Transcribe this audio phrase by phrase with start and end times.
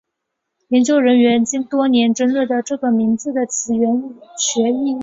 [0.69, 4.01] 研究人员经多年争论这个名字的词源
[4.35, 4.99] 学意义。